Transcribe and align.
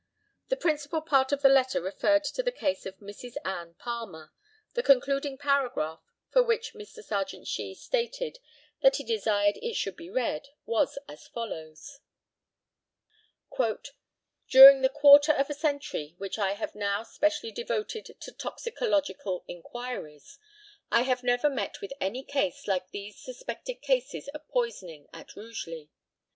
The 0.49 0.55
principal 0.57 1.01
part 1.03 1.31
of 1.31 1.43
the 1.43 1.47
letter 1.47 1.79
referred 1.79 2.23
to 2.23 2.41
the 2.41 2.51
case 2.51 2.87
of 2.87 2.97
Mrs. 2.97 3.35
Ann 3.45 3.75
Palmer; 3.75 4.33
the 4.73 4.81
concluding 4.81 5.37
paragraph, 5.37 6.01
for 6.31 6.41
which 6.41 6.73
Mr. 6.73 7.03
Serjeant 7.03 7.45
Shee 7.45 7.75
stated 7.75 8.39
that 8.81 8.95
he 8.95 9.03
desired 9.03 9.57
it 9.61 9.75
should 9.75 9.95
be 9.95 10.09
read, 10.09 10.47
was 10.65 10.97
as 11.07 11.27
follows: 11.27 11.99
"During 14.49 14.81
the 14.81 14.89
quarter 14.89 15.33
of 15.33 15.51
a 15.51 15.53
century 15.53 16.15
which 16.17 16.39
I 16.39 16.53
have 16.53 16.73
now 16.73 17.03
specially 17.03 17.51
devoted 17.51 18.05
to 18.21 18.31
toxicological 18.31 19.43
inquiries, 19.47 20.39
I 20.91 21.03
have 21.03 21.21
never 21.21 21.47
met 21.47 21.79
with 21.79 21.93
any 22.01 22.23
cases 22.23 22.67
like 22.67 22.89
these 22.89 23.19
suspected 23.19 23.83
cases 23.83 24.29
of 24.29 24.47
poisoning 24.49 25.07
at 25.13 25.35
Rugeley. 25.35 25.91